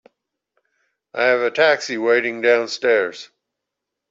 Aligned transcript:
I 1.13 1.25
have 1.25 1.41
a 1.41 1.51
taxi 1.51 1.99
waiting 1.99 2.41
downstairs. 2.41 3.29